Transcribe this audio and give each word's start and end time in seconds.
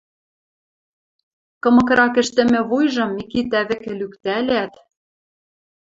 Кымыкрак 1.61 2.15
ӹштӹмӹ 2.21 2.61
вуйжым 2.69 3.09
Микитӓ 3.15 3.61
вӹкӹ 3.67 3.91
лӱктӓлят: 3.99 4.73